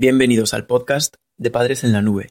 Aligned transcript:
Bienvenidos 0.00 0.54
al 0.54 0.64
podcast 0.64 1.16
de 1.38 1.50
Padres 1.50 1.82
en 1.82 1.92
la 1.92 2.02
Nube. 2.02 2.28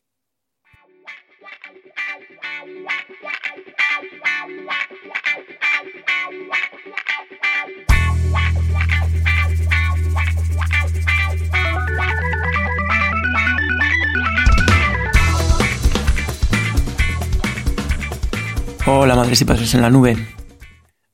Hola 18.85 19.17
madres 19.17 19.41
y 19.41 19.43
padres 19.43 19.73
en 19.73 19.81
la 19.81 19.89
nube. 19.89 20.15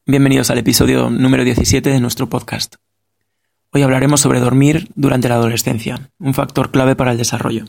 Bienvenidos 0.05 0.51
al 0.51 0.59
episodio 0.59 1.09
número 1.09 1.43
17 1.43 1.89
de 1.89 1.99
nuestro 1.99 2.29
podcast. 2.29 2.75
Hoy 3.76 3.82
hablaremos 3.82 4.21
sobre 4.21 4.40
dormir 4.40 4.88
durante 4.94 5.28
la 5.28 5.36
adolescencia, 5.36 6.12
un 6.20 6.36
factor 6.36 6.70
clave 6.70 6.96
para 6.96 7.12
el 7.12 7.18
desarrollo. 7.18 7.66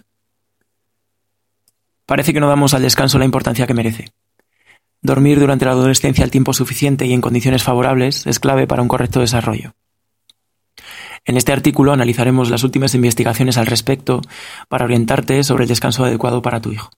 Parece 2.05 2.35
que 2.35 2.41
no 2.41 2.49
damos 2.49 2.75
al 2.75 2.83
descanso 2.83 3.19
la 3.19 3.25
importancia 3.25 3.67
que 3.67 3.73
merece. 3.73 4.13
Dormir 5.01 5.41
durante 5.41 5.65
la 5.65 5.71
adolescencia 5.71 6.23
el 6.23 6.31
tiempo 6.31 6.53
suficiente 6.53 7.07
y 7.07 7.15
en 7.15 7.23
condiciones 7.23 7.63
favorables 7.63 8.27
es 8.27 8.39
clave 8.39 8.67
para 8.67 8.83
un 8.83 8.89
correcto 8.89 9.21
desarrollo. 9.21 9.73
En 11.25 11.39
este 11.39 11.53
artículo 11.53 11.95
analizaremos 11.95 12.51
las 12.51 12.65
últimas 12.65 12.95
investigaciones 12.95 13.57
al 13.57 13.65
respecto 13.65 14.21
para 14.69 14.85
orientarte 14.85 15.43
sobre 15.43 15.65
el 15.65 15.69
descanso 15.69 16.05
adecuado 16.05 16.43
para 16.43 16.61
tu 16.61 16.71
hijo. 16.71 16.91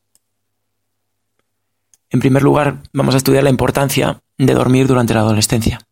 En 2.11 2.19
primer 2.19 2.43
lugar, 2.43 2.83
vamos 2.93 3.15
a 3.15 3.19
estudiar 3.19 3.45
la 3.45 3.51
importancia 3.51 4.21
de 4.37 4.55
dormir 4.55 4.89
durante 4.89 5.15
la 5.15 5.21
adolescencia. 5.21 5.86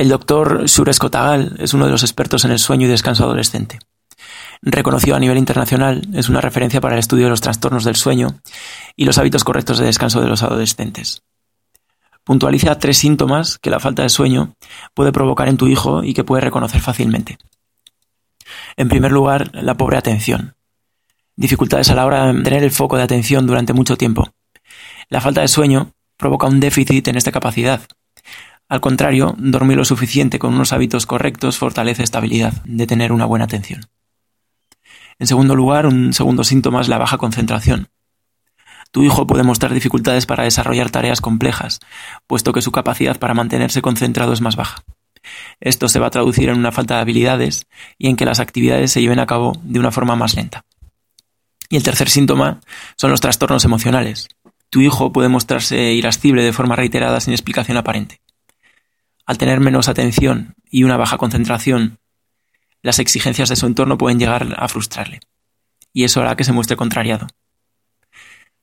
El 0.00 0.08
doctor 0.08 0.66
Suresh 0.66 0.96
Kotagal 0.96 1.56
es 1.58 1.74
uno 1.74 1.84
de 1.84 1.90
los 1.90 2.02
expertos 2.02 2.46
en 2.46 2.52
el 2.52 2.58
sueño 2.58 2.86
y 2.86 2.88
descanso 2.88 3.24
adolescente. 3.24 3.80
Reconocido 4.62 5.14
a 5.14 5.20
nivel 5.20 5.36
internacional, 5.36 6.08
es 6.14 6.30
una 6.30 6.40
referencia 6.40 6.80
para 6.80 6.94
el 6.94 7.00
estudio 7.00 7.24
de 7.24 7.30
los 7.30 7.42
trastornos 7.42 7.84
del 7.84 7.96
sueño 7.96 8.40
y 8.96 9.04
los 9.04 9.18
hábitos 9.18 9.44
correctos 9.44 9.76
de 9.76 9.84
descanso 9.84 10.22
de 10.22 10.28
los 10.28 10.42
adolescentes. 10.42 11.20
Puntualiza 12.24 12.78
tres 12.78 12.96
síntomas 12.96 13.58
que 13.58 13.68
la 13.68 13.78
falta 13.78 14.02
de 14.02 14.08
sueño 14.08 14.54
puede 14.94 15.12
provocar 15.12 15.50
en 15.50 15.58
tu 15.58 15.68
hijo 15.68 16.02
y 16.02 16.14
que 16.14 16.24
puede 16.24 16.40
reconocer 16.40 16.80
fácilmente. 16.80 17.36
En 18.78 18.88
primer 18.88 19.12
lugar, 19.12 19.50
la 19.52 19.74
pobre 19.74 19.98
atención. 19.98 20.54
Dificultades 21.36 21.90
a 21.90 21.94
la 21.94 22.06
hora 22.06 22.32
de 22.32 22.42
tener 22.42 22.64
el 22.64 22.70
foco 22.70 22.96
de 22.96 23.02
atención 23.02 23.46
durante 23.46 23.74
mucho 23.74 23.98
tiempo. 23.98 24.32
La 25.10 25.20
falta 25.20 25.42
de 25.42 25.48
sueño 25.48 25.92
provoca 26.16 26.46
un 26.46 26.58
déficit 26.58 27.06
en 27.08 27.18
esta 27.18 27.32
capacidad, 27.32 27.82
al 28.70 28.80
contrario, 28.80 29.34
dormir 29.36 29.76
lo 29.76 29.84
suficiente 29.84 30.38
con 30.38 30.54
unos 30.54 30.72
hábitos 30.72 31.04
correctos 31.04 31.58
fortalece 31.58 32.04
estabilidad 32.04 32.52
de 32.64 32.86
tener 32.86 33.10
una 33.10 33.26
buena 33.26 33.46
atención. 33.46 33.86
En 35.18 35.26
segundo 35.26 35.56
lugar, 35.56 35.86
un 35.86 36.12
segundo 36.12 36.44
síntoma 36.44 36.80
es 36.80 36.86
la 36.88 36.96
baja 36.96 37.18
concentración. 37.18 37.88
Tu 38.92 39.02
hijo 39.02 39.26
puede 39.26 39.42
mostrar 39.42 39.74
dificultades 39.74 40.24
para 40.24 40.44
desarrollar 40.44 40.88
tareas 40.88 41.20
complejas, 41.20 41.80
puesto 42.28 42.52
que 42.52 42.62
su 42.62 42.70
capacidad 42.70 43.18
para 43.18 43.34
mantenerse 43.34 43.82
concentrado 43.82 44.32
es 44.32 44.40
más 44.40 44.54
baja. 44.54 44.84
Esto 45.58 45.88
se 45.88 45.98
va 45.98 46.06
a 46.06 46.10
traducir 46.10 46.48
en 46.48 46.56
una 46.56 46.70
falta 46.70 46.94
de 46.94 47.00
habilidades 47.00 47.66
y 47.98 48.06
en 48.06 48.14
que 48.14 48.24
las 48.24 48.38
actividades 48.38 48.92
se 48.92 49.00
lleven 49.02 49.18
a 49.18 49.26
cabo 49.26 49.52
de 49.64 49.80
una 49.80 49.90
forma 49.90 50.14
más 50.14 50.36
lenta. 50.36 50.64
Y 51.68 51.74
el 51.74 51.82
tercer 51.82 52.08
síntoma 52.08 52.60
son 52.96 53.10
los 53.10 53.20
trastornos 53.20 53.64
emocionales. 53.64 54.28
Tu 54.70 54.80
hijo 54.80 55.10
puede 55.10 55.28
mostrarse 55.28 55.92
irascible 55.92 56.44
de 56.44 56.52
forma 56.52 56.76
reiterada 56.76 57.20
sin 57.20 57.32
explicación 57.32 57.76
aparente. 57.76 58.20
Al 59.26 59.38
tener 59.38 59.60
menos 59.60 59.88
atención 59.88 60.54
y 60.70 60.84
una 60.84 60.96
baja 60.96 61.18
concentración, 61.18 61.98
las 62.82 62.98
exigencias 62.98 63.48
de 63.48 63.56
su 63.56 63.66
entorno 63.66 63.98
pueden 63.98 64.18
llegar 64.18 64.54
a 64.56 64.68
frustrarle, 64.68 65.20
y 65.92 66.04
eso 66.04 66.20
hará 66.20 66.36
que 66.36 66.44
se 66.44 66.52
muestre 66.52 66.76
contrariado. 66.76 67.26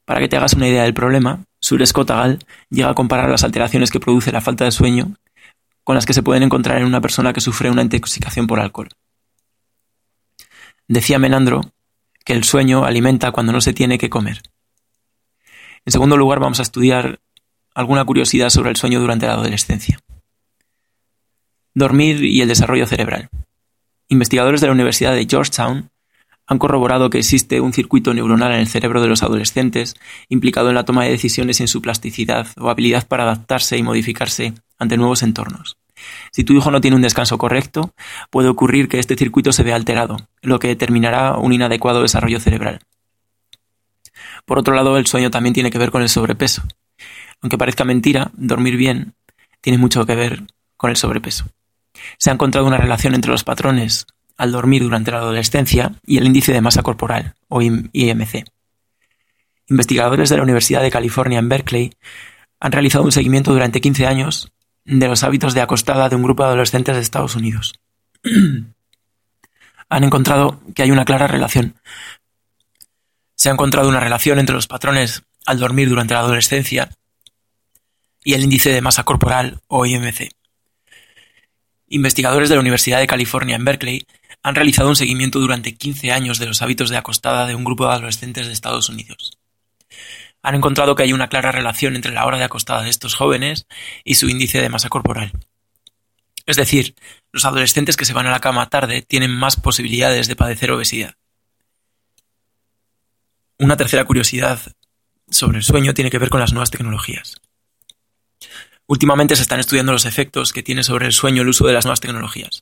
Para 0.05 0.19
que 0.19 0.27
te 0.27 0.38
hagas 0.38 0.53
una 0.53 0.67
idea 0.67 0.83
del 0.83 0.94
problema, 0.94 1.44
Sures 1.59 1.94
Kotagal 1.94 2.39
llega 2.69 2.89
a 2.89 2.95
comparar 2.95 3.30
las 3.30 3.44
alteraciones 3.44 3.92
que 3.92 3.99
produce 3.99 4.32
la 4.32 4.42
falta 4.42 4.64
de 4.64 4.71
sueño 4.71 5.15
con 5.83 5.95
las 5.95 6.05
que 6.05 6.14
se 6.14 6.23
pueden 6.23 6.43
encontrar 6.43 6.80
en 6.80 6.86
una 6.86 7.02
persona 7.02 7.32
que 7.32 7.42
sufre 7.42 7.70
una 7.70 7.82
intoxicación 7.82 8.48
por 8.48 8.59
alcohol. 8.59 8.89
Decía 10.87 11.20
Menandro 11.20 11.61
que 12.26 12.33
el 12.33 12.43
sueño 12.43 12.83
alimenta 12.83 13.32
cuando 13.32 13.53
no 13.53 13.61
se 13.61 13.73
tiene 13.73 13.98
que 13.98 14.09
comer. 14.09 14.42
En 15.86 15.93
segundo 15.93 16.17
lugar, 16.17 16.39
vamos 16.39 16.59
a 16.59 16.64
estudiar 16.64 17.20
alguna 17.73 18.03
curiosidad 18.03 18.49
sobre 18.49 18.70
el 18.70 18.76
sueño 18.76 18.99
durante 18.99 19.27
la 19.27 19.33
adolescencia. 19.33 19.99
Dormir 21.77 22.23
y 22.23 22.42
el 22.42 22.48
desarrollo 22.48 22.88
cerebral. 22.88 23.30
Investigadores 24.08 24.61
de 24.61 24.67
la 24.67 24.73
Universidad 24.73 25.14
de 25.14 25.27
Georgetown 25.30 25.92
han 26.48 26.58
corroborado 26.58 27.11
que 27.11 27.20
existe 27.20 27.61
un 27.61 27.71
circuito 27.71 28.15
neuronal 28.15 28.52
en 28.54 28.61
el 28.61 28.67
cerebro 28.67 28.99
de 28.99 29.08
los 29.08 29.21
adolescentes 29.21 29.93
implicado 30.27 30.70
en 30.70 30.76
la 30.76 30.86
toma 30.86 31.04
de 31.04 31.11
decisiones 31.11 31.61
en 31.61 31.67
su 31.67 31.83
plasticidad 31.83 32.48
o 32.58 32.71
habilidad 32.71 33.08
para 33.08 33.26
adaptarse 33.26 33.77
y 33.77 33.83
modificarse 33.83 34.55
ante 34.80 34.98
nuevos 34.98 35.21
entornos. 35.21 35.77
Si 36.32 36.43
tu 36.43 36.54
hijo 36.54 36.71
no 36.71 36.82
tiene 36.82 36.95
un 36.95 37.04
descanso 37.04 37.38
correcto, 37.38 37.94
puede 38.32 38.49
ocurrir 38.49 38.88
que 38.88 38.98
este 38.98 39.15
circuito 39.15 39.52
se 39.52 39.61
vea 39.61 39.76
alterado, 39.76 40.17
lo 40.42 40.58
que 40.58 40.70
determinará 40.70 41.38
un 41.38 41.54
inadecuado 41.54 42.02
desarrollo 42.02 42.39
cerebral. 42.39 42.80
Por 44.45 44.58
otro 44.58 44.73
lado, 44.73 44.98
el 44.98 45.05
sueño 45.05 45.30
también 45.30 45.54
tiene 45.54 45.70
que 45.70 45.77
ver 45.77 45.92
con 45.92 46.02
el 46.02 46.09
sobrepeso. 46.09 46.64
Aunque 47.39 47.59
parezca 47.59 47.83
mentira, 47.83 48.32
dormir 48.33 48.77
bien 48.77 49.14
tiene 49.61 49.77
mucho 49.77 50.08
que 50.08 50.15
ver 50.15 50.42
con 50.76 50.89
el 50.89 50.98
sobrepeso. 50.98 51.45
Se 52.17 52.30
ha 52.30 52.33
encontrado 52.33 52.67
una 52.67 52.77
relación 52.77 53.15
entre 53.15 53.31
los 53.31 53.43
patrones 53.43 54.05
al 54.37 54.52
dormir 54.52 54.83
durante 54.83 55.11
la 55.11 55.17
adolescencia 55.17 55.93
y 56.05 56.17
el 56.17 56.25
índice 56.25 56.53
de 56.53 56.61
masa 56.61 56.83
corporal, 56.83 57.35
o 57.47 57.61
IMC. 57.61 58.45
Investigadores 59.67 60.30
de 60.30 60.37
la 60.37 60.43
Universidad 60.43 60.81
de 60.81 60.91
California 60.91 61.39
en 61.39 61.49
Berkeley 61.49 61.91
han 62.59 62.71
realizado 62.71 63.03
un 63.03 63.11
seguimiento 63.11 63.52
durante 63.52 63.81
15 63.81 64.08
años 64.08 64.52
de 64.85 65.08
los 65.08 65.23
hábitos 65.23 65.53
de 65.53 65.61
acostada 65.61 66.08
de 66.08 66.15
un 66.15 66.23
grupo 66.23 66.43
de 66.43 66.49
adolescentes 66.49 66.95
de 66.95 67.02
Estados 67.02 67.35
Unidos. 67.35 67.80
han 69.89 70.03
encontrado 70.03 70.61
que 70.73 70.83
hay 70.83 70.91
una 70.91 71.05
clara 71.05 71.27
relación. 71.27 71.75
Se 73.35 73.49
ha 73.49 73.53
encontrado 73.53 73.89
una 73.89 73.99
relación 73.99 74.39
entre 74.39 74.55
los 74.55 74.67
patrones 74.67 75.23
al 75.45 75.59
dormir 75.59 75.89
durante 75.89 76.14
la 76.14 76.21
adolescencia 76.21 76.89
y 78.23 78.33
el 78.33 78.43
índice 78.43 78.71
de 78.71 78.81
masa 78.81 79.03
corporal 79.03 79.59
o 79.67 79.85
IMC. 79.85 80.31
Investigadores 81.89 82.49
de 82.49 82.55
la 82.55 82.61
Universidad 82.61 82.99
de 82.99 83.08
California 83.08 83.55
en 83.55 83.64
Berkeley 83.64 84.05
han 84.43 84.55
realizado 84.55 84.89
un 84.89 84.95
seguimiento 84.95 85.39
durante 85.39 85.75
15 85.75 86.11
años 86.11 86.37
de 86.37 86.45
los 86.45 86.61
hábitos 86.61 86.89
de 86.89 86.98
acostada 86.98 87.48
de 87.48 87.55
un 87.55 87.64
grupo 87.64 87.86
de 87.86 87.93
adolescentes 87.93 88.45
de 88.45 88.53
Estados 88.53 88.89
Unidos. 88.89 89.37
Han 90.43 90.55
encontrado 90.55 90.95
que 90.95 91.03
hay 91.03 91.14
una 91.14 91.30
clara 91.30 91.52
relación 91.52 91.95
entre 91.95 92.14
la 92.14 92.26
hora 92.26 92.37
de 92.37 92.43
acostada 92.43 92.83
de 92.83 92.89
estos 92.89 93.15
jóvenes 93.15 93.67
y 94.03 94.15
su 94.15 94.27
índice 94.27 94.61
de 94.61 94.70
masa 94.70 94.89
corporal. 94.89 95.31
Es 96.45 96.58
decir, 96.58 96.95
los 97.31 97.45
adolescentes 97.45 97.97
que 97.97 98.05
se 98.05 98.14
van 98.14 98.27
a 98.27 98.31
la 98.31 98.39
cama 98.39 98.70
tarde 98.70 99.02
tienen 99.02 99.31
más 99.31 99.55
posibilidades 99.55 100.27
de 100.27 100.36
padecer 100.36 100.71
obesidad. 100.71 101.15
Una 103.59 103.76
tercera 103.76 104.05
curiosidad 104.05 104.59
sobre 105.30 105.58
el 105.58 105.64
sueño 105.64 105.93
tiene 105.93 106.11
que 106.11 106.20
ver 106.20 106.30
con 106.30 106.39
las 106.39 106.53
nuevas 106.53 106.70
tecnologías. 106.70 107.36
Últimamente 108.87 109.36
se 109.36 109.42
están 109.42 109.59
estudiando 109.59 109.92
los 109.92 110.05
efectos 110.05 110.53
que 110.53 110.64
tiene 110.64 110.81
sobre 110.81 111.05
el 111.05 111.11
sueño 111.11 111.42
el 111.42 111.49
uso 111.49 111.67
de 111.67 111.73
las 111.73 111.86
nuevas 111.86 111.99
tecnologías. 111.99 112.61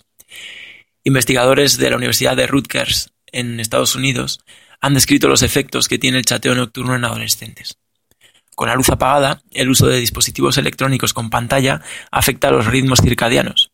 Investigadores 1.03 1.77
de 1.77 1.89
la 1.91 1.97
Universidad 1.97 2.35
de 2.35 2.47
Rutgers 2.47 3.11
en 3.31 3.59
Estados 3.59 3.95
Unidos 3.95 4.39
han 4.81 4.95
descrito 4.95 5.27
los 5.27 5.43
efectos 5.43 5.87
que 5.87 5.99
tiene 5.99 6.17
el 6.17 6.25
chateo 6.25 6.55
nocturno 6.55 6.95
en 6.95 7.05
adolescentes. 7.05 7.77
Con 8.55 8.69
la 8.69 8.75
luz 8.75 8.89
apagada, 8.89 9.43
el 9.51 9.69
uso 9.69 9.85
de 9.85 9.99
dispositivos 9.99 10.57
electrónicos 10.57 11.13
con 11.13 11.29
pantalla 11.29 11.81
afecta 12.09 12.47
a 12.47 12.51
los 12.51 12.65
ritmos 12.65 13.01
circadianos. 13.01 13.71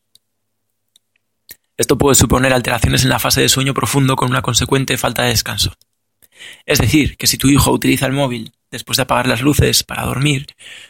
Esto 1.78 1.98
puede 1.98 2.16
suponer 2.16 2.52
alteraciones 2.52 3.04
en 3.04 3.10
la 3.10 3.20
fase 3.20 3.42
de 3.42 3.50
sueño 3.50 3.74
profundo 3.74 4.16
con 4.16 4.30
una 4.30 4.42
consecuente 4.42 4.98
falta 4.98 5.24
de 5.24 5.30
descanso. 5.30 5.74
Es 6.66 6.80
decir, 6.80 7.16
que 7.16 7.28
si 7.28 7.38
tu 7.38 7.48
hijo 7.48 7.72
utiliza 7.72 8.08
el 8.08 8.12
móvil 8.12 8.52
después 8.72 8.98
de 8.98 9.04
apagar 9.04 9.28
las 9.28 9.42
luces 9.42 9.84
para 9.84 10.06
dormir, 10.06 10.48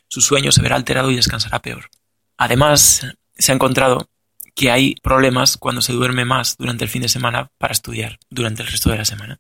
su 0.08 0.22
sueño 0.22 0.52
se 0.52 0.62
verá 0.62 0.76
alterado 0.76 1.12
y 1.12 1.16
descansará 1.16 1.62
peor. 1.62 1.90
Además, 2.38 3.06
se 3.36 3.52
ha 3.52 3.56
encontrado 3.56 4.10
que 4.56 4.72
hay 4.72 4.96
problemas 5.02 5.58
cuando 5.58 5.82
se 5.82 5.94
duerme 5.94 6.26
más 6.26 6.58
durante 6.58 6.84
el 6.84 6.90
fin 6.90 7.02
de 7.02 7.10
semana 7.10 7.50
para 7.58 7.74
estudiar 7.74 8.20
durante 8.30 8.62
el 8.62 8.68
resto 8.68 8.92
de 8.92 8.98
la 8.98 9.06
semana. 9.06 9.40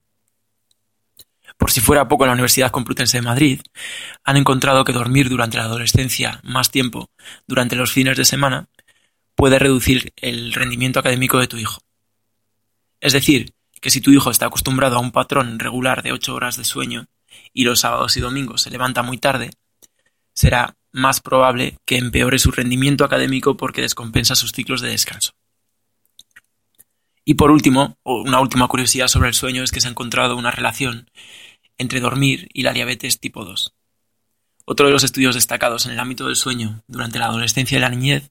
Por 1.58 1.72
si 1.72 1.80
fuera 1.80 2.08
poco, 2.08 2.24
en 2.24 2.30
la 2.30 2.34
Universidad 2.34 2.72
Complutense 2.72 3.18
de 3.18 3.22
Madrid 3.22 3.62
han 4.24 4.38
encontrado 4.38 4.84
que 4.84 4.94
dormir 4.94 5.30
durante 5.30 5.58
la 5.58 5.66
adolescencia 5.66 6.40
más 6.44 6.72
tiempo 6.72 7.12
durante 7.46 7.76
los 7.76 7.92
fines 7.92 8.18
de 8.18 8.26
semana 8.26 8.68
puede 9.36 9.60
reducir 9.60 10.14
el 10.16 10.54
rendimiento 10.54 11.00
académico 11.00 11.40
de 11.40 11.48
tu 11.48 11.58
hijo. 11.58 11.82
Es 13.00 13.14
decir, 13.14 13.54
que 13.80 13.90
si 13.90 14.02
tu 14.02 14.12
hijo 14.12 14.32
está 14.32 14.46
acostumbrado 14.48 14.98
a 14.98 15.02
un 15.02 15.12
patrón 15.12 15.60
regular 15.60 16.04
de 16.04 16.12
8 16.12 16.34
horas 16.34 16.58
de 16.58 16.64
sueño 16.64 17.08
y 17.54 17.64
los 17.64 17.80
sábados 17.80 18.18
y 18.18 18.20
domingos 18.20 18.62
se 18.62 18.70
levanta 18.70 19.04
muy 19.04 19.18
tarde, 19.18 19.52
será 20.34 20.76
más 20.92 21.22
probable 21.22 21.78
que 21.86 21.98
empeore 21.98 22.40
su 22.40 22.52
rendimiento 22.52 23.04
académico 23.04 23.58
porque 23.58 23.82
descompensa 23.82 24.36
sus 24.36 24.52
ciclos 24.52 24.82
de 24.82 24.90
descanso. 24.90 25.32
Y 27.24 27.36
por 27.36 27.52
último, 27.52 27.98
una 28.04 28.40
última 28.40 28.68
curiosidad 28.68 29.08
sobre 29.08 29.30
el 29.30 29.36
sueño 29.36 29.64
es 29.64 29.72
que 29.72 29.80
se 29.80 29.88
ha 29.88 29.92
encontrado 29.92 30.36
una 30.36 30.52
relación 30.52 31.10
entre 31.78 32.00
dormir 32.00 32.50
y 32.54 32.64
la 32.64 32.74
diabetes 32.74 33.20
tipo 33.20 33.46
2. 33.46 33.74
Otro 34.66 34.86
de 34.86 34.92
los 34.92 35.04
estudios 35.04 35.36
destacados 35.36 35.86
en 35.86 35.94
el 35.94 36.00
ámbito 36.00 36.28
del 36.28 36.36
sueño 36.36 36.84
durante 36.88 37.20
la 37.20 37.26
adolescencia 37.26 37.78
y 37.78 37.82
la 37.82 37.90
niñez 37.90 38.28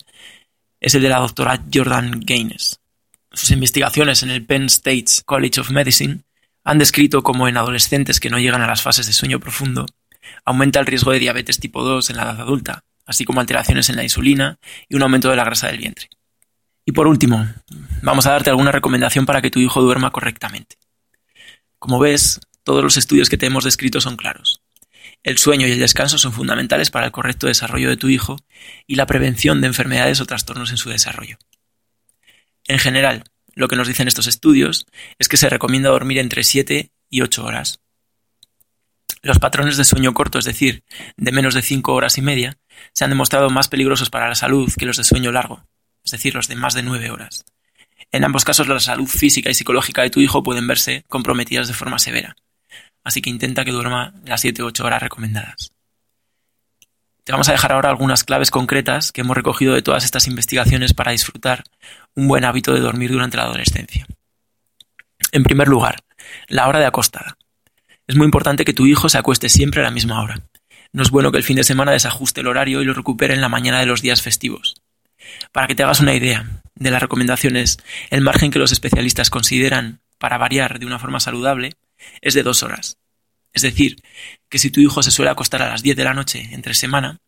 es 0.81 0.95
el 0.95 1.03
de 1.03 1.09
la 1.09 1.19
doctora 1.19 1.63
Jordan 1.73 2.21
Gaines. 2.21 2.81
Sus 3.33 3.51
investigaciones 3.51 4.23
en 4.23 4.31
el 4.31 4.45
Penn 4.45 4.65
State 4.65 5.23
College 5.25 5.61
of 5.61 5.71
Medicine 5.71 6.23
han 6.65 6.79
descrito 6.79 7.23
cómo 7.23 7.49
en 7.49 7.57
adolescentes 7.57 8.21
que 8.21 8.31
no 8.31 8.39
llegan 8.39 8.63
a 8.63 8.67
las 8.67 8.83
fases 8.83 9.07
de 9.07 9.13
sueño 9.13 9.41
profundo 9.41 9.87
aumenta 10.45 10.81
el 10.81 10.87
riesgo 10.87 11.13
de 11.13 11.19
diabetes 11.19 11.59
tipo 11.59 11.83
2 11.83 12.11
en 12.11 12.17
la 12.17 12.25
edad 12.25 12.41
adulta, 12.41 12.85
así 13.07 13.25
como 13.25 13.41
alteraciones 13.41 13.89
en 13.89 13.97
la 13.97 14.03
insulina 14.03 14.59
y 14.89 14.95
un 14.95 15.03
aumento 15.03 15.31
de 15.31 15.37
la 15.37 15.45
grasa 15.45 15.69
del 15.69 15.79
vientre. 15.79 16.09
Y 16.85 16.93
por 16.93 17.07
último, 17.07 17.47
vamos 18.03 18.27
a 18.27 18.33
darte 18.33 18.51
alguna 18.51 18.73
recomendación 18.73 19.27
para 19.27 19.43
que 19.43 19.51
tu 19.51 19.61
hijo 19.61 19.83
duerma 19.83 20.11
correctamente. 20.11 20.77
Como 21.79 21.99
ves, 21.99 22.41
todos 22.63 22.83
los 22.83 22.97
estudios 22.97 23.29
que 23.29 23.39
te 23.39 23.47
hemos 23.47 23.65
descrito 23.65 24.01
son 24.01 24.17
claros. 24.17 24.63
El 25.23 25.39
sueño 25.39 25.67
y 25.67 25.73
el 25.73 25.79
descanso 25.79 26.19
son 26.19 26.33
fundamentales 26.33 26.91
para 26.91 27.07
el 27.07 27.13
correcto 27.13 27.47
desarrollo 27.47 27.89
de 27.89 27.97
tu 27.97 28.09
hijo 28.09 28.37
y 28.87 28.95
la 28.95 29.07
prevención 29.07 29.61
de 29.61 29.67
enfermedades 29.67 30.21
o 30.21 30.27
trastornos 30.27 30.71
en 30.71 30.79
su 30.79 30.89
desarrollo. 30.89 31.39
En 32.67 32.79
general, 32.79 33.25
lo 33.61 33.69
que 33.69 33.77
nos 33.77 33.89
dicen 33.89 34.09
estos 34.09 34.27
estudios 34.27 34.87
es 35.19 35.29
que 35.29 35.37
se 35.37 35.49
recomienda 35.49 35.91
dormir 35.91 36.19
entre 36.19 36.45
7 36.45 36.91
y 37.11 37.21
8 37.21 37.45
horas. 37.45 37.81
Los 39.23 39.39
patrones 39.39 39.77
de 39.77 39.85
sueño 39.85 40.15
corto, 40.15 40.39
es 40.39 40.45
decir, 40.45 40.83
de 41.17 41.33
menos 41.33 41.55
de 41.55 41.63
5 41.63 41.93
horas 41.93 42.19
y 42.19 42.23
media, 42.23 42.59
se 42.93 43.05
han 43.05 43.11
demostrado 43.11 43.51
más 43.51 43.69
peligrosos 43.69 44.11
para 44.11 44.29
la 44.29 44.35
salud 44.35 44.73
que 44.77 44.87
los 44.87 44.97
de 44.97 45.05
sueño 45.05 45.31
largo, 45.31 45.65
es 46.03 46.11
decir, 46.11 46.35
los 46.35 46.49
de 46.49 46.57
más 46.57 46.75
de 46.75 46.83
9 46.83 47.11
horas. 47.11 47.45
En 48.11 48.25
ambos 48.25 48.45
casos 48.45 48.67
la 48.67 48.81
salud 48.81 49.07
física 49.07 49.51
y 49.51 49.55
psicológica 49.55 50.03
de 50.03 50.11
tu 50.11 50.21
hijo 50.21 50.43
pueden 50.43 50.67
verse 50.67 51.05
comprometidas 51.09 51.69
de 51.69 51.75
forma 51.75 51.99
severa 51.99 52.35
así 53.05 53.23
que 53.23 53.31
intenta 53.31 53.65
que 53.65 53.73
duerma 53.73 54.15
las 54.25 54.41
7 54.41 54.63
u 54.63 54.67
8 54.67 54.85
horas 54.85 55.03
recomendadas. 55.03 55.73
Vamos 57.31 57.49
a 57.49 57.53
dejar 57.53 57.73
ahora 57.73 57.91
algunas 57.91 58.25
claves 58.25 58.51
concretas 58.51 59.13
que 59.13 59.21
hemos 59.21 59.37
recogido 59.37 59.75
de 59.75 59.83
todas 59.83 60.05
estas 60.05 60.27
investigaciones 60.27 60.95
para 60.95 61.13
disfrutar 61.13 61.65
un 62.15 62.29
buen 62.29 62.45
hábito 62.45 62.75
de 62.75 62.81
dormir 62.81 63.13
durante 63.13 63.37
la 63.37 63.45
adolescencia. 63.45 64.07
En 65.33 65.43
primer 65.43 65.69
lugar, 65.69 66.01
la 66.49 66.69
hora 66.69 66.81
de 66.81 66.87
acostada. 66.87 67.37
Es 68.07 68.17
muy 68.17 68.25
importante 68.25 68.65
que 68.65 68.75
tu 68.75 68.87
hijo 68.87 69.09
se 69.09 69.19
acueste 69.19 69.49
siempre 69.49 69.81
a 69.81 69.85
la 69.85 69.91
misma 69.91 70.23
hora. 70.23 70.41
No 70.93 71.03
es 71.03 71.11
bueno 71.11 71.31
que 71.31 71.39
el 71.39 71.45
fin 71.45 71.57
de 71.57 71.65
semana 71.65 71.93
desajuste 71.93 72.41
el 72.41 72.49
horario 72.49 72.83
y 72.83 72.85
lo 72.85 72.95
recupere 72.95 73.35
en 73.35 73.41
la 73.41 73.49
mañana 73.49 73.79
de 73.79 73.87
los 73.87 74.03
días 74.03 74.23
festivos. 74.23 74.83
Para 75.53 75.69
que 75.69 75.75
te 75.75 75.85
hagas 75.85 76.01
una 76.01 76.15
idea 76.15 76.63
de 76.75 76.91
las 76.91 77.01
recomendaciones, 77.01 77.79
el 78.11 78.23
margen 78.23 78.51
que 78.51 78.59
los 78.59 78.73
especialistas 78.73 79.31
consideran 79.31 80.01
para 80.19 80.39
variar 80.39 80.81
de 80.81 80.87
una 80.87 80.99
forma 80.99 81.21
saludable 81.21 81.75
es 82.21 82.35
de 82.35 82.43
dos 82.43 82.63
horas. 82.63 83.00
Es 83.53 83.63
decir, 83.63 83.97
que 84.49 84.59
si 84.59 84.71
tu 84.71 84.81
hijo 84.81 85.03
se 85.03 85.11
suele 85.11 85.31
acostar 85.31 85.63
a 85.63 85.71
las 85.71 85.83
10 85.83 85.97
de 85.97 86.05
la 86.05 86.15
noche 86.15 86.49
entre 86.53 86.75
semana, 86.75 87.19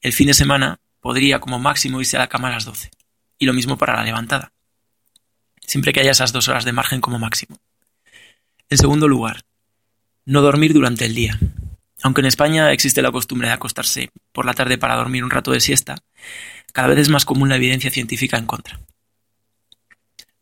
el 0.00 0.12
fin 0.12 0.26
de 0.26 0.34
semana 0.34 0.80
podría 1.00 1.40
como 1.40 1.58
máximo 1.58 2.00
irse 2.00 2.16
a 2.16 2.20
la 2.20 2.28
cama 2.28 2.48
a 2.48 2.52
las 2.52 2.64
12. 2.64 2.90
Y 3.38 3.46
lo 3.46 3.52
mismo 3.52 3.78
para 3.78 3.96
la 3.96 4.04
levantada. 4.04 4.52
Siempre 5.60 5.92
que 5.92 6.00
haya 6.00 6.10
esas 6.10 6.32
dos 6.32 6.48
horas 6.48 6.64
de 6.64 6.72
margen 6.72 7.00
como 7.00 7.18
máximo. 7.18 7.58
En 8.68 8.78
segundo 8.78 9.08
lugar, 9.08 9.44
no 10.24 10.42
dormir 10.42 10.72
durante 10.72 11.06
el 11.06 11.14
día. 11.14 11.38
Aunque 12.02 12.20
en 12.20 12.26
España 12.26 12.72
existe 12.72 13.02
la 13.02 13.12
costumbre 13.12 13.48
de 13.48 13.54
acostarse 13.54 14.10
por 14.32 14.46
la 14.46 14.54
tarde 14.54 14.78
para 14.78 14.96
dormir 14.96 15.24
un 15.24 15.30
rato 15.30 15.52
de 15.52 15.60
siesta, 15.60 15.96
cada 16.72 16.88
vez 16.88 16.98
es 16.98 17.08
más 17.08 17.24
común 17.24 17.48
la 17.48 17.56
evidencia 17.56 17.90
científica 17.90 18.38
en 18.38 18.46
contra. 18.46 18.80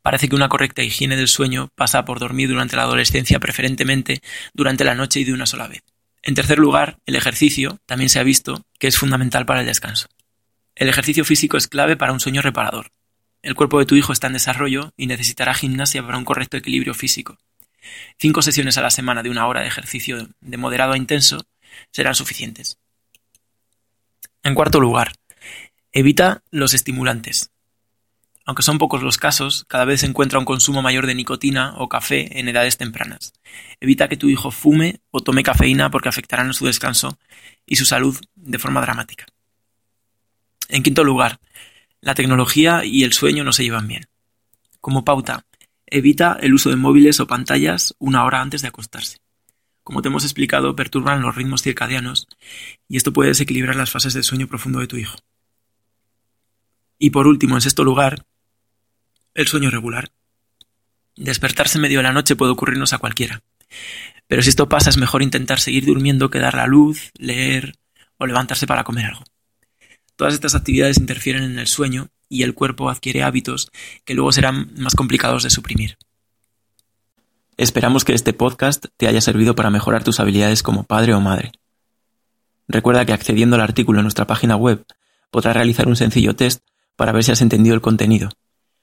Parece 0.08 0.30
que 0.30 0.36
una 0.36 0.48
correcta 0.48 0.82
higiene 0.82 1.16
del 1.16 1.28
sueño 1.28 1.68
pasa 1.74 2.06
por 2.06 2.18
dormir 2.18 2.48
durante 2.48 2.76
la 2.76 2.84
adolescencia, 2.84 3.40
preferentemente 3.40 4.22
durante 4.54 4.82
la 4.82 4.94
noche 4.94 5.20
y 5.20 5.24
de 5.24 5.34
una 5.34 5.44
sola 5.44 5.68
vez. 5.68 5.82
En 6.22 6.34
tercer 6.34 6.58
lugar, 6.58 6.96
el 7.04 7.14
ejercicio 7.14 7.78
también 7.84 8.08
se 8.08 8.18
ha 8.18 8.22
visto 8.22 8.64
que 8.78 8.86
es 8.86 8.96
fundamental 8.96 9.44
para 9.44 9.60
el 9.60 9.66
descanso. 9.66 10.08
El 10.76 10.88
ejercicio 10.88 11.26
físico 11.26 11.58
es 11.58 11.66
clave 11.66 11.98
para 11.98 12.14
un 12.14 12.20
sueño 12.20 12.40
reparador. 12.40 12.90
El 13.42 13.54
cuerpo 13.54 13.80
de 13.80 13.84
tu 13.84 13.96
hijo 13.96 14.14
está 14.14 14.28
en 14.28 14.32
desarrollo 14.32 14.94
y 14.96 15.08
necesitará 15.08 15.52
gimnasia 15.52 16.02
para 16.02 16.16
un 16.16 16.24
correcto 16.24 16.56
equilibrio 16.56 16.94
físico. 16.94 17.36
Cinco 18.16 18.40
sesiones 18.40 18.78
a 18.78 18.80
la 18.80 18.90
semana 18.90 19.22
de 19.22 19.28
una 19.28 19.46
hora 19.46 19.60
de 19.60 19.68
ejercicio 19.68 20.26
de 20.40 20.56
moderado 20.56 20.94
a 20.94 20.96
intenso 20.96 21.44
serán 21.92 22.14
suficientes. 22.14 22.78
En 24.42 24.54
cuarto 24.54 24.80
lugar, 24.80 25.12
evita 25.92 26.42
los 26.50 26.72
estimulantes. 26.72 27.50
Aunque 28.48 28.62
son 28.62 28.78
pocos 28.78 29.02
los 29.02 29.18
casos, 29.18 29.66
cada 29.68 29.84
vez 29.84 30.00
se 30.00 30.06
encuentra 30.06 30.38
un 30.38 30.46
consumo 30.46 30.80
mayor 30.80 31.06
de 31.06 31.14
nicotina 31.14 31.74
o 31.76 31.90
café 31.90 32.40
en 32.40 32.48
edades 32.48 32.78
tempranas. 32.78 33.34
Evita 33.78 34.08
que 34.08 34.16
tu 34.16 34.30
hijo 34.30 34.50
fume 34.50 35.02
o 35.10 35.20
tome 35.20 35.42
cafeína 35.42 35.90
porque 35.90 36.08
afectarán 36.08 36.54
su 36.54 36.64
descanso 36.64 37.18
y 37.66 37.76
su 37.76 37.84
salud 37.84 38.18
de 38.36 38.58
forma 38.58 38.80
dramática. 38.80 39.26
En 40.70 40.82
quinto 40.82 41.04
lugar, 41.04 41.40
la 42.00 42.14
tecnología 42.14 42.86
y 42.86 43.04
el 43.04 43.12
sueño 43.12 43.44
no 43.44 43.52
se 43.52 43.64
llevan 43.64 43.86
bien. 43.86 44.08
Como 44.80 45.04
pauta, 45.04 45.44
evita 45.84 46.38
el 46.40 46.54
uso 46.54 46.70
de 46.70 46.76
móviles 46.76 47.20
o 47.20 47.26
pantallas 47.26 47.96
una 47.98 48.24
hora 48.24 48.40
antes 48.40 48.62
de 48.62 48.68
acostarse. 48.68 49.18
Como 49.84 50.00
te 50.00 50.08
hemos 50.08 50.24
explicado, 50.24 50.74
perturban 50.74 51.20
los 51.20 51.36
ritmos 51.36 51.60
circadianos 51.60 52.28
y 52.88 52.96
esto 52.96 53.12
puede 53.12 53.28
desequilibrar 53.28 53.76
las 53.76 53.90
fases 53.90 54.14
del 54.14 54.24
sueño 54.24 54.46
profundo 54.46 54.78
de 54.78 54.86
tu 54.86 54.96
hijo. 54.96 55.18
Y 56.98 57.10
por 57.10 57.26
último, 57.26 57.54
en 57.54 57.60
sexto 57.60 57.84
lugar, 57.84 58.24
el 59.38 59.46
sueño 59.46 59.70
regular. 59.70 60.10
Despertarse 61.16 61.78
en 61.78 61.82
medio 61.82 62.00
de 62.00 62.02
la 62.02 62.12
noche 62.12 62.34
puede 62.34 62.50
ocurrirnos 62.50 62.92
a 62.92 62.98
cualquiera. 62.98 63.40
Pero 64.26 64.42
si 64.42 64.48
esto 64.48 64.68
pasa 64.68 64.90
es 64.90 64.96
mejor 64.96 65.22
intentar 65.22 65.60
seguir 65.60 65.86
durmiendo 65.86 66.28
que 66.28 66.40
dar 66.40 66.54
la 66.54 66.66
luz, 66.66 67.12
leer 67.16 67.76
o 68.16 68.26
levantarse 68.26 68.66
para 68.66 68.82
comer 68.82 69.06
algo. 69.06 69.22
Todas 70.16 70.34
estas 70.34 70.56
actividades 70.56 70.98
interfieren 70.98 71.44
en 71.44 71.60
el 71.60 71.68
sueño 71.68 72.08
y 72.28 72.42
el 72.42 72.52
cuerpo 72.52 72.90
adquiere 72.90 73.22
hábitos 73.22 73.70
que 74.04 74.14
luego 74.14 74.32
serán 74.32 74.72
más 74.76 74.96
complicados 74.96 75.44
de 75.44 75.50
suprimir. 75.50 75.98
Esperamos 77.56 78.04
que 78.04 78.14
este 78.14 78.32
podcast 78.32 78.86
te 78.96 79.06
haya 79.06 79.20
servido 79.20 79.54
para 79.54 79.70
mejorar 79.70 80.02
tus 80.02 80.18
habilidades 80.18 80.64
como 80.64 80.82
padre 80.82 81.14
o 81.14 81.20
madre. 81.20 81.52
Recuerda 82.66 83.06
que 83.06 83.12
accediendo 83.12 83.54
al 83.54 83.62
artículo 83.62 84.00
en 84.00 84.04
nuestra 84.04 84.26
página 84.26 84.56
web 84.56 84.84
podrás 85.30 85.54
realizar 85.54 85.86
un 85.86 85.94
sencillo 85.94 86.34
test 86.34 86.64
para 86.96 87.12
ver 87.12 87.22
si 87.22 87.30
has 87.30 87.40
entendido 87.40 87.76
el 87.76 87.80
contenido 87.80 88.30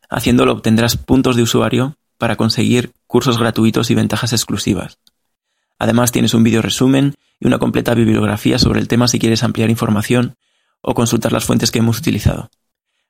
Haciéndolo 0.10 0.54
obtendrás 0.54 0.98
puntos 0.98 1.36
de 1.36 1.44
usuario 1.44 1.98
para 2.18 2.36
conseguir 2.36 2.94
cursos 3.08 3.38
gratuitos 3.38 3.90
y 3.92 3.96
ventajas 3.96 4.34
exclusivas. 4.34 5.00
Además 5.78 6.12
tienes 6.12 6.34
un 6.34 6.44
vídeo 6.44 6.62
resumen 6.62 7.16
y 7.40 7.48
una 7.48 7.60
completa 7.60 7.94
bibliografía 7.94 8.60
sobre 8.60 8.80
el 8.80 8.88
tema 8.88 9.08
si 9.08 9.20
quieres 9.20 9.44
ampliar 9.44 9.70
información 9.70 10.36
o 10.82 10.94
consultar 10.94 11.32
las 11.32 11.46
fuentes 11.46 11.72
que 11.72 11.80
hemos 11.80 12.00
utilizado. 12.00 12.50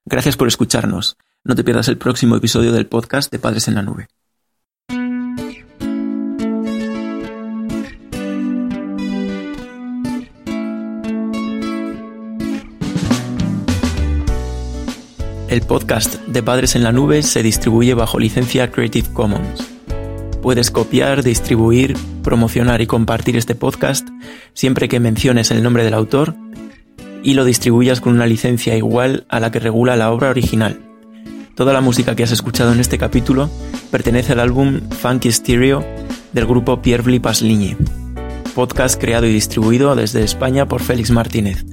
Gracias 0.05 0.37
por 0.37 0.47
escucharnos. 0.47 1.17
No 1.43 1.55
te 1.55 1.63
pierdas 1.63 1.87
el 1.87 1.97
próximo 1.97 2.35
episodio 2.35 2.71
del 2.71 2.87
podcast 2.87 3.31
de 3.31 3.39
Padres 3.39 3.67
en 3.67 3.75
la 3.75 3.81
Nube. 3.81 4.07
El 15.55 15.61
podcast 15.61 16.15
de 16.27 16.43
Padres 16.43 16.75
en 16.75 16.83
la 16.83 16.91
Nube 16.91 17.23
se 17.23 17.41
distribuye 17.41 17.93
bajo 17.93 18.19
licencia 18.19 18.71
Creative 18.71 19.07
Commons. 19.13 19.65
Puedes 20.41 20.69
copiar, 20.69 21.23
distribuir, 21.23 21.95
promocionar 22.23 22.81
y 22.81 22.87
compartir 22.87 23.37
este 23.37 23.55
podcast 23.55 24.05
siempre 24.53 24.89
que 24.89 24.99
menciones 24.99 25.51
el 25.51 25.63
nombre 25.63 25.85
del 25.85 25.93
autor 25.93 26.35
y 27.23 27.35
lo 27.35 27.45
distribuyas 27.45 28.01
con 28.01 28.15
una 28.15 28.25
licencia 28.25 28.75
igual 28.75 29.25
a 29.29 29.39
la 29.39 29.49
que 29.49 29.59
regula 29.59 29.95
la 29.95 30.11
obra 30.11 30.29
original. 30.29 30.81
Toda 31.55 31.71
la 31.71 31.79
música 31.79 32.17
que 32.17 32.23
has 32.23 32.33
escuchado 32.33 32.73
en 32.73 32.81
este 32.81 32.97
capítulo 32.97 33.49
pertenece 33.91 34.33
al 34.33 34.41
álbum 34.41 34.81
Funky 34.89 35.31
Stereo 35.31 35.85
del 36.33 36.47
grupo 36.47 36.81
Pierre 36.81 37.03
Blipas 37.03 37.41
Ligne. 37.41 37.77
Podcast 38.55 38.99
creado 38.99 39.25
y 39.25 39.31
distribuido 39.31 39.95
desde 39.95 40.21
España 40.21 40.67
por 40.67 40.81
Félix 40.81 41.11
Martínez. 41.11 41.63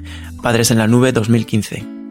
Padres 0.41 0.71
en 0.71 0.79
la 0.79 0.87
Nube 0.87 1.11
2015. 1.11 2.02